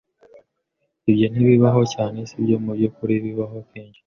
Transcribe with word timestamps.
"Ibyo 1.09 1.25
ntibibaho 1.31 1.81
cyane, 1.93 2.17
sibyo?" 2.29 2.55
"Mubyukuri, 2.63 3.13
bibaho 3.25 3.57
kenshi." 3.69 3.99